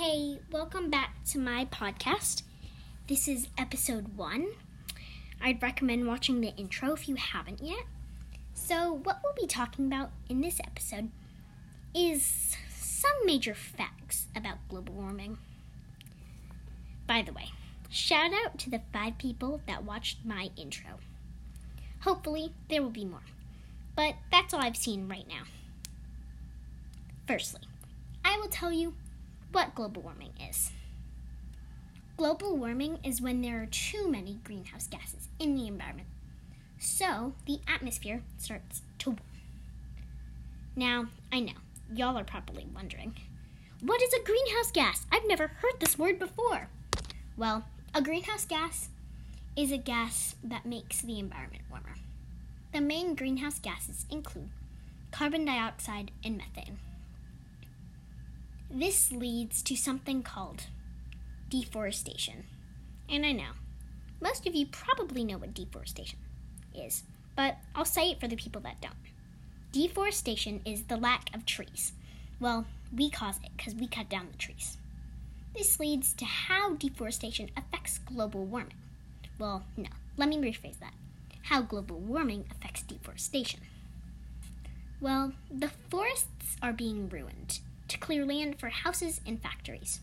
Hey, 0.00 0.38
welcome 0.52 0.90
back 0.90 1.24
to 1.30 1.40
my 1.40 1.64
podcast. 1.64 2.42
This 3.08 3.26
is 3.26 3.48
episode 3.58 4.16
one. 4.16 4.46
I'd 5.42 5.60
recommend 5.60 6.06
watching 6.06 6.40
the 6.40 6.54
intro 6.54 6.92
if 6.92 7.08
you 7.08 7.16
haven't 7.16 7.60
yet. 7.60 7.82
So, 8.54 8.92
what 8.92 9.18
we'll 9.24 9.34
be 9.34 9.48
talking 9.48 9.86
about 9.86 10.10
in 10.28 10.40
this 10.40 10.60
episode 10.60 11.10
is 11.96 12.56
some 12.70 13.10
major 13.26 13.54
facts 13.54 14.28
about 14.36 14.58
global 14.68 14.94
warming. 14.94 15.38
By 17.08 17.22
the 17.22 17.32
way, 17.32 17.48
shout 17.90 18.30
out 18.32 18.56
to 18.60 18.70
the 18.70 18.82
five 18.92 19.18
people 19.18 19.62
that 19.66 19.82
watched 19.82 20.24
my 20.24 20.50
intro. 20.56 21.00
Hopefully, 22.02 22.52
there 22.70 22.84
will 22.84 22.90
be 22.90 23.04
more. 23.04 23.26
But 23.96 24.14
that's 24.30 24.54
all 24.54 24.60
I've 24.60 24.76
seen 24.76 25.08
right 25.08 25.26
now. 25.26 25.42
Firstly, 27.26 27.62
I 28.24 28.38
will 28.38 28.46
tell 28.46 28.70
you 28.70 28.94
what 29.52 29.74
global 29.74 30.02
warming 30.02 30.32
is. 30.48 30.72
Global 32.16 32.56
warming 32.56 32.98
is 33.04 33.20
when 33.20 33.42
there 33.42 33.62
are 33.62 33.66
too 33.66 34.08
many 34.10 34.38
greenhouse 34.44 34.86
gases 34.88 35.28
in 35.38 35.54
the 35.54 35.66
environment, 35.66 36.08
so 36.78 37.34
the 37.46 37.60
atmosphere 37.68 38.22
starts 38.38 38.82
to 38.98 39.10
warm. 39.10 39.22
Now, 40.74 41.06
I 41.32 41.40
know, 41.40 41.52
y'all 41.92 42.18
are 42.18 42.24
probably 42.24 42.66
wondering 42.74 43.14
what 43.80 44.02
is 44.02 44.12
a 44.12 44.24
greenhouse 44.24 44.72
gas? 44.72 45.06
I've 45.12 45.28
never 45.28 45.46
heard 45.46 45.78
this 45.78 45.96
word 45.96 46.18
before. 46.18 46.68
Well, 47.36 47.64
a 47.94 48.02
greenhouse 48.02 48.44
gas 48.44 48.88
is 49.56 49.70
a 49.70 49.78
gas 49.78 50.34
that 50.42 50.66
makes 50.66 51.00
the 51.00 51.20
environment 51.20 51.62
warmer. 51.70 51.94
The 52.72 52.80
main 52.80 53.14
greenhouse 53.14 53.60
gases 53.60 54.04
include 54.10 54.50
carbon 55.12 55.44
dioxide 55.44 56.10
and 56.24 56.36
methane. 56.36 56.78
This 58.78 59.10
leads 59.10 59.60
to 59.62 59.74
something 59.74 60.22
called 60.22 60.66
deforestation. 61.50 62.44
And 63.08 63.26
I 63.26 63.32
know, 63.32 63.50
most 64.20 64.46
of 64.46 64.54
you 64.54 64.66
probably 64.66 65.24
know 65.24 65.36
what 65.36 65.52
deforestation 65.52 66.20
is, 66.72 67.02
but 67.34 67.56
I'll 67.74 67.84
say 67.84 68.12
it 68.12 68.20
for 68.20 68.28
the 68.28 68.36
people 68.36 68.60
that 68.62 68.80
don't. 68.80 68.94
Deforestation 69.72 70.60
is 70.64 70.84
the 70.84 70.96
lack 70.96 71.34
of 71.34 71.44
trees. 71.44 71.90
Well, 72.38 72.66
we 72.96 73.10
cause 73.10 73.40
it 73.42 73.50
because 73.56 73.74
we 73.74 73.88
cut 73.88 74.08
down 74.08 74.28
the 74.30 74.38
trees. 74.38 74.76
This 75.56 75.80
leads 75.80 76.12
to 76.12 76.24
how 76.24 76.76
deforestation 76.76 77.50
affects 77.56 77.98
global 77.98 78.44
warming. 78.44 78.78
Well, 79.40 79.64
no, 79.76 79.88
let 80.16 80.28
me 80.28 80.36
rephrase 80.36 80.78
that. 80.78 80.94
How 81.42 81.62
global 81.62 81.98
warming 81.98 82.44
affects 82.52 82.82
deforestation. 82.82 83.58
Well, 85.00 85.32
the 85.50 85.70
forests 85.90 86.56
are 86.62 86.72
being 86.72 87.08
ruined 87.08 87.58
to 87.88 87.98
clear 87.98 88.24
land 88.24 88.58
for 88.58 88.68
houses 88.68 89.20
and 89.26 89.42
factories. 89.42 90.00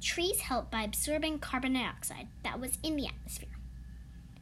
Trees 0.00 0.40
help 0.40 0.70
by 0.70 0.82
absorbing 0.82 1.38
carbon 1.38 1.74
dioxide 1.74 2.28
that 2.42 2.58
was 2.58 2.78
in 2.82 2.96
the 2.96 3.06
atmosphere. 3.06 3.48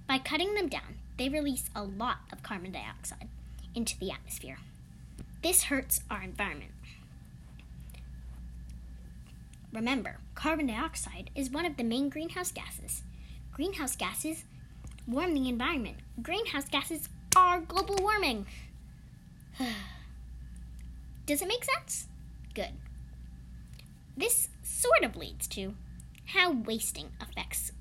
By 0.06 0.18
cutting 0.18 0.54
them 0.54 0.68
down, 0.68 0.98
they 1.16 1.28
release 1.28 1.68
a 1.74 1.82
lot 1.82 2.18
of 2.32 2.42
carbon 2.42 2.72
dioxide 2.72 3.28
into 3.74 3.98
the 3.98 4.10
atmosphere. 4.10 4.58
This 5.42 5.64
hurts 5.64 6.02
our 6.10 6.22
environment. 6.22 6.72
Remember, 9.72 10.18
carbon 10.34 10.68
dioxide 10.68 11.30
is 11.34 11.50
one 11.50 11.66
of 11.66 11.76
the 11.76 11.84
main 11.84 12.08
greenhouse 12.08 12.50
gases. 12.50 13.02
Greenhouse 13.52 13.96
gases 13.96 14.44
warm 15.06 15.34
the 15.34 15.48
environment. 15.48 15.96
Greenhouse 16.22 16.68
gases 16.68 17.08
are 17.36 17.60
global 17.60 17.96
warming. 18.00 18.46
Does 21.26 21.42
it 21.42 21.48
make 21.48 21.64
sense? 21.64 22.06
Good. 22.54 22.72
This 24.16 24.48
sort 24.62 25.04
of 25.04 25.16
leads 25.16 25.46
to 25.48 25.74
how 26.26 26.52
wasting 26.52 27.10
affects 27.20 27.72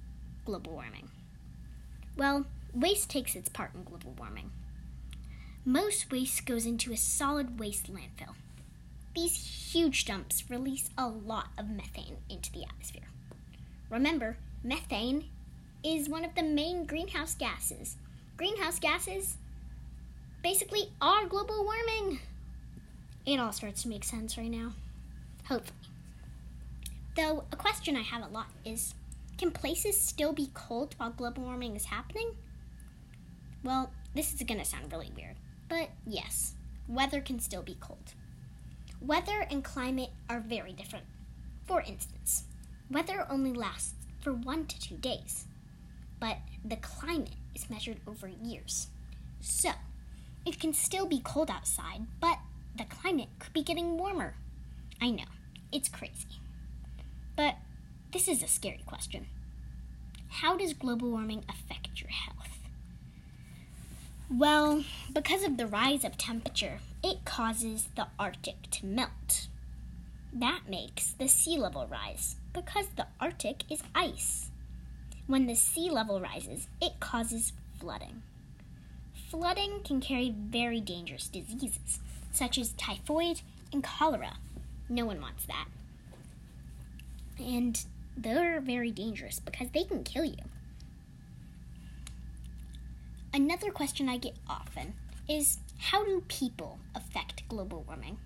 global 0.45 0.73
warming. 0.73 1.09
Well, 2.15 2.45
waste 2.73 3.09
takes 3.09 3.35
its 3.35 3.49
part 3.49 3.73
in 3.73 3.83
global 3.83 4.13
warming. 4.17 4.51
Most 5.65 6.11
waste 6.11 6.45
goes 6.45 6.65
into 6.65 6.93
a 6.93 6.97
solid 6.97 7.59
waste 7.59 7.91
landfill. 7.91 8.35
These 9.15 9.73
huge 9.73 10.05
dumps 10.05 10.49
release 10.49 10.89
a 10.97 11.07
lot 11.07 11.47
of 11.57 11.69
methane 11.69 12.17
into 12.29 12.51
the 12.51 12.63
atmosphere. 12.63 13.09
Remember, 13.89 14.37
methane 14.63 15.25
is 15.83 16.07
one 16.07 16.23
of 16.23 16.35
the 16.35 16.43
main 16.43 16.85
greenhouse 16.85 17.35
gases. 17.35 17.97
Greenhouse 18.37 18.79
gases 18.79 19.37
basically 20.43 20.91
are 21.01 21.25
global 21.25 21.65
warming. 21.65 22.19
It 23.27 23.41
all 23.41 23.51
starts 23.51 23.83
to 23.83 23.89
make 23.89 24.05
sense 24.05 24.37
right 24.37 24.49
now. 24.49 24.71
Hopefully. 25.49 25.77
Though, 27.17 27.43
a 27.51 27.57
question 27.57 27.97
I 27.97 28.01
have 28.01 28.23
a 28.23 28.33
lot 28.33 28.47
is 28.63 28.95
can 29.37 29.51
places 29.51 29.99
still 29.99 30.31
be 30.31 30.49
cold 30.53 30.95
while 30.97 31.09
global 31.09 31.43
warming 31.43 31.75
is 31.75 31.85
happening? 31.85 32.37
Well, 33.65 33.91
this 34.15 34.33
is 34.33 34.41
going 34.43 34.59
to 34.59 34.65
sound 34.65 34.93
really 34.93 35.11
weird, 35.13 35.35
but 35.67 35.89
yes, 36.05 36.53
weather 36.87 37.19
can 37.19 37.41
still 37.41 37.61
be 37.61 37.75
cold. 37.81 38.13
Weather 39.01 39.45
and 39.51 39.61
climate 39.61 40.11
are 40.29 40.39
very 40.39 40.71
different. 40.71 41.05
For 41.65 41.81
instance, 41.81 42.45
weather 42.89 43.27
only 43.29 43.51
lasts 43.51 43.95
for 44.21 44.31
one 44.31 44.67
to 44.67 44.79
two 44.79 44.95
days, 44.95 45.47
but 46.21 46.37
the 46.63 46.77
climate 46.77 47.35
is 47.53 47.69
measured 47.69 47.99
over 48.07 48.29
years. 48.29 48.87
So, 49.41 49.71
it 50.45 50.61
can 50.61 50.73
still 50.73 51.05
be 51.05 51.19
cold 51.19 51.51
outside, 51.51 52.07
but 52.21 52.39
the 52.77 52.85
climate 52.85 53.29
could 53.39 53.53
be 53.53 53.63
getting 53.63 53.97
warmer. 53.97 54.35
I 55.01 55.11
know, 55.11 55.25
it's 55.71 55.89
crazy. 55.89 56.39
But 57.35 57.55
this 58.11 58.27
is 58.27 58.41
a 58.41 58.47
scary 58.47 58.83
question. 58.85 59.27
How 60.29 60.57
does 60.57 60.73
global 60.73 61.11
warming 61.11 61.43
affect 61.49 62.01
your 62.01 62.09
health? 62.09 62.59
Well, 64.29 64.83
because 65.13 65.43
of 65.43 65.57
the 65.57 65.67
rise 65.67 66.03
of 66.03 66.17
temperature, 66.17 66.79
it 67.03 67.23
causes 67.23 67.87
the 67.95 68.07
Arctic 68.19 68.69
to 68.71 68.85
melt. 68.85 69.47
That 70.33 70.61
makes 70.69 71.11
the 71.11 71.27
sea 71.27 71.57
level 71.57 71.87
rise 71.87 72.35
because 72.53 72.87
the 72.95 73.07
Arctic 73.19 73.63
is 73.71 73.83
ice. 73.95 74.49
When 75.27 75.47
the 75.47 75.55
sea 75.55 75.89
level 75.89 76.19
rises, 76.19 76.67
it 76.81 76.99
causes 76.99 77.53
flooding. 77.79 78.23
Flooding 79.29 79.81
can 79.83 79.99
carry 79.99 80.33
very 80.37 80.79
dangerous 80.79 81.27
diseases 81.27 81.99
such 82.31 82.57
as 82.57 82.71
typhoid 82.73 83.41
and 83.73 83.83
cholera. 83.83 84.37
No 84.87 85.05
one 85.05 85.19
wants 85.19 85.45
that. 85.45 85.67
And 87.37 87.83
they're 88.15 88.61
very 88.61 88.91
dangerous 88.91 89.39
because 89.39 89.69
they 89.71 89.83
can 89.83 90.03
kill 90.03 90.23
you. 90.23 90.37
Another 93.33 93.69
question 93.69 94.07
I 94.07 94.17
get 94.17 94.35
often 94.47 94.93
is 95.27 95.57
how 95.77 96.05
do 96.05 96.23
people 96.29 96.79
affect 96.95 97.47
global 97.49 97.83
warming? 97.85 98.17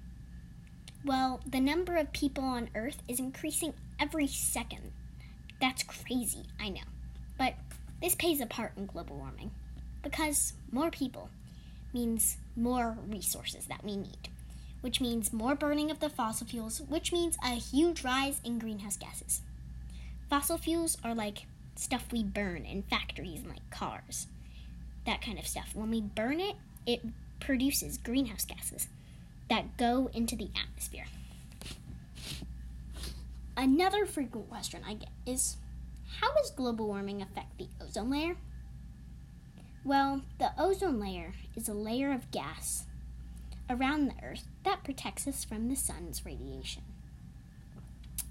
Well, 1.03 1.41
the 1.47 1.59
number 1.59 1.95
of 1.95 2.13
people 2.13 2.43
on 2.43 2.69
Earth 2.75 3.01
is 3.07 3.19
increasing 3.19 3.73
every 3.99 4.27
second. 4.27 4.91
That's 5.59 5.81
crazy, 5.81 6.43
I 6.59 6.69
know. 6.69 6.81
But 7.39 7.55
this 8.01 8.13
plays 8.13 8.39
a 8.39 8.45
part 8.45 8.73
in 8.77 8.85
global 8.85 9.17
warming 9.17 9.51
because 10.01 10.53
more 10.71 10.89
people 10.91 11.29
means 11.93 12.37
more 12.55 12.97
resources 13.07 13.65
that 13.67 13.83
we 13.83 13.95
need, 13.95 14.29
which 14.81 15.01
means 15.01 15.33
more 15.33 15.55
burning 15.55 15.91
of 15.91 15.99
the 15.99 16.09
fossil 16.09 16.47
fuels, 16.47 16.81
which 16.81 17.11
means 17.11 17.37
a 17.43 17.49
huge 17.49 18.03
rise 18.03 18.39
in 18.43 18.59
greenhouse 18.59 18.97
gases. 18.97 19.41
Fossil 20.29 20.57
fuels 20.57 20.97
are 21.03 21.13
like 21.13 21.45
stuff 21.75 22.05
we 22.11 22.23
burn 22.23 22.65
in 22.65 22.83
factories 22.83 23.39
and 23.39 23.49
like 23.49 23.69
cars, 23.69 24.27
that 25.05 25.21
kind 25.21 25.37
of 25.37 25.47
stuff. 25.47 25.71
When 25.73 25.89
we 25.89 26.01
burn 26.01 26.39
it, 26.39 26.55
it 26.85 27.01
produces 27.39 27.97
greenhouse 27.97 28.45
gases 28.45 28.87
that 29.49 29.77
go 29.77 30.09
into 30.13 30.35
the 30.35 30.49
atmosphere. 30.55 31.05
Another 33.57 34.05
frequent 34.05 34.49
question 34.49 34.81
I 34.87 34.93
get 34.93 35.09
is 35.25 35.57
how 36.19 36.33
does 36.33 36.51
global 36.51 36.87
warming 36.87 37.21
affect 37.21 37.57
the 37.57 37.67
ozone 37.81 38.09
layer? 38.09 38.35
Well, 39.83 40.21
the 40.39 40.51
ozone 40.57 40.99
layer 40.99 41.33
is 41.55 41.67
a 41.67 41.73
layer 41.73 42.11
of 42.11 42.31
gas 42.31 42.85
around 43.69 44.07
the 44.07 44.23
Earth 44.23 44.45
that 44.63 44.83
protects 44.83 45.27
us 45.27 45.43
from 45.43 45.69
the 45.69 45.75
sun's 45.75 46.25
radiation. 46.25 46.83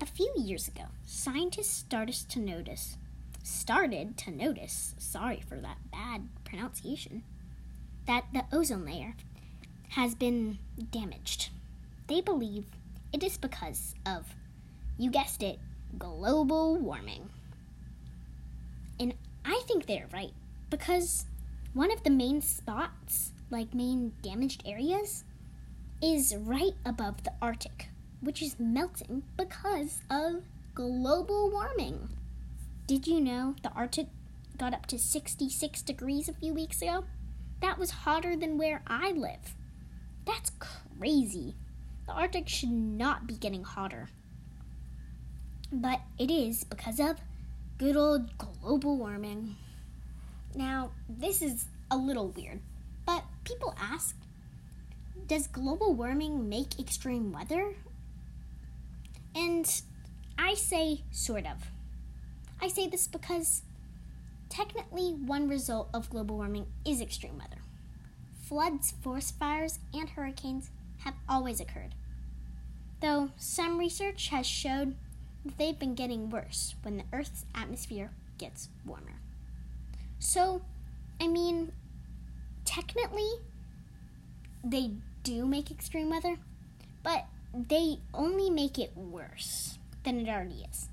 A 0.01 0.07
few 0.07 0.33
years 0.37 0.69
ago, 0.69 0.85
scientists 1.05 1.71
started 1.77 2.15
to 2.31 2.39
notice 2.39 2.97
started 3.43 4.17
to 4.19 4.31
notice, 4.31 4.95
sorry 4.99 5.43
for 5.49 5.57
that 5.57 5.79
bad 5.91 6.29
pronunciation, 6.45 7.23
that 8.07 8.25
the 8.33 8.45
ozone 8.53 8.85
layer 8.85 9.15
has 9.91 10.15
been 10.15 10.59
damaged. 10.91 11.51
They 12.07 12.21
believe 12.21 12.67
it 13.13 13.23
is 13.23 13.37
because 13.37 13.95
of, 14.07 14.35
you 14.99 15.11
guessed 15.11 15.43
it, 15.43 15.59
global 15.99 16.77
warming. 16.77 17.29
And 18.99 19.15
I 19.45 19.63
think 19.67 19.87
they're 19.87 20.09
right 20.13 20.33
because 20.69 21.25
one 21.73 21.93
of 21.93 22.03
the 22.03 22.11
main 22.11 22.43
spots, 22.43 23.33
like 23.51 23.75
main 23.75 24.13
damaged 24.23 24.63
areas, 24.67 25.25
is 26.03 26.35
right 26.37 26.75
above 26.85 27.23
the 27.23 27.33
Arctic, 27.41 27.89
which 28.21 28.43
is 28.43 28.59
melting 28.59 29.23
because 29.37 30.01
of 30.11 30.43
global 30.75 31.51
warming. 31.51 32.09
Did 32.87 33.07
you 33.07 33.21
know 33.21 33.55
the 33.63 33.71
Arctic 33.71 34.09
got 34.59 34.75
up 34.75 34.87
to 34.87 34.99
66 34.99 35.83
degrees 35.83 36.29
a 36.29 36.35
few 36.35 36.53
weeks 36.53 36.83
ago? 36.83 37.05
That 37.61 37.79
was 37.79 37.91
hotter 37.91 38.37
than 38.37 38.59
where 38.59 38.83
I 38.87 39.13
live. 39.13 39.55
That's 40.27 40.51
crazy. 40.59 41.55
The 42.07 42.13
Arctic 42.13 42.49
should 42.49 42.71
not 42.71 43.27
be 43.27 43.35
getting 43.37 43.63
hotter. 43.63 44.09
But 45.73 46.01
it 46.19 46.33
is 46.33 46.65
because 46.65 46.99
of 46.99 47.19
good 47.79 47.97
old 47.97 48.37
global 48.39 48.97
warming. 48.97 49.55
Now, 50.55 50.91
this 51.09 51.43
is 51.43 51.67
a 51.91 51.97
little 51.97 52.29
weird, 52.29 52.61
but 53.07 53.25
people 53.45 53.75
ask 53.81 54.17
Does 55.27 55.47
global 55.47 55.95
warming 55.95 56.49
make 56.49 56.79
extreme 56.79 57.33
weather? 57.33 57.75
And 59.35 59.83
I 60.37 60.55
say 60.55 61.03
sort 61.13 61.47
of. 61.47 61.71
I 62.61 62.69
say 62.69 62.89
this 62.89 63.07
because 63.07 63.63
technically, 64.49 65.13
one 65.13 65.49
result 65.49 65.89
of 65.95 66.11
global 66.11 66.37
warming 66.37 66.67
is 66.85 67.01
extreme 67.01 67.39
weather. 67.39 67.63
Floods, 68.43 68.93
forest 69.03 69.39
fires, 69.39 69.79
and 69.95 70.11
hurricanes 70.11 70.71
have 71.05 71.15
always 71.29 71.61
occurred. 71.61 71.95
Though 73.01 73.31
some 73.37 73.79
research 73.79 74.29
has 74.29 74.47
showed 74.47 74.97
that 75.45 75.57
they've 75.57 75.79
been 75.79 75.95
getting 75.95 76.29
worse 76.29 76.75
when 76.83 76.97
the 76.97 77.05
Earth's 77.13 77.47
atmosphere 77.55 78.11
gets 78.37 78.69
warmer. 78.85 79.21
So, 80.21 80.61
I 81.21 81.27
mean, 81.27 81.73
technically, 82.65 83.31
they 84.63 84.93
do 85.25 85.47
make 85.47 85.71
extreme 85.71 86.11
weather, 86.11 86.37
but 87.03 87.25
they 87.53 87.99
only 88.15 88.51
make 88.51 88.79
it 88.79 88.93
worse 88.95 89.79
than 90.05 90.21
it 90.21 90.29
already 90.29 90.67
is. 90.71 90.89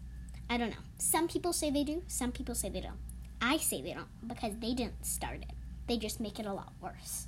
I 0.50 0.58
don't 0.58 0.70
know. 0.70 0.78
Some 0.98 1.28
people 1.28 1.52
say 1.52 1.70
they 1.70 1.84
do, 1.84 2.04
some 2.08 2.32
people 2.32 2.56
say 2.56 2.70
they 2.70 2.80
don't. 2.82 2.98
I 3.42 3.58
say 3.58 3.82
they 3.82 3.94
don't 3.94 4.08
because 4.28 4.54
they 4.60 4.74
didn't 4.74 5.06
start 5.06 5.42
it. 5.42 5.52
They 5.88 5.98
just 5.98 6.20
make 6.20 6.40
it 6.40 6.46
a 6.46 6.54
lot 6.54 6.72
worse. 6.82 7.28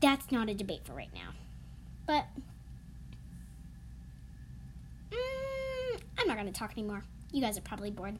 That's 0.00 0.30
not 0.30 0.48
a 0.48 0.54
debate 0.54 0.82
for 0.84 0.92
right 0.92 1.12
now. 1.12 1.30
But 2.06 2.24
mm, 5.10 6.00
I'm 6.18 6.26
not 6.28 6.36
going 6.36 6.50
to 6.50 6.58
talk 6.58 6.72
anymore. 6.72 7.02
You 7.32 7.42
guys 7.42 7.58
are 7.58 7.62
probably 7.62 7.90
bored. 7.90 8.16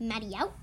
Maddie 0.00 0.34
out. 0.36 0.54